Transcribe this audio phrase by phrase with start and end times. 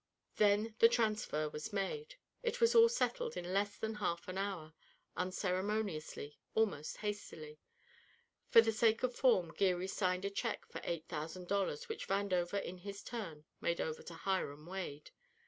[0.37, 2.15] Then the transfer was made.
[2.41, 4.73] It was all settled in less than half an hour,
[5.15, 7.59] unceremoniously, almost hastily.
[8.49, 12.59] For the sake of form Geary signed a check for eight thousand dollars which Vandover
[12.59, 15.11] in his turn made over to Hiram Wade.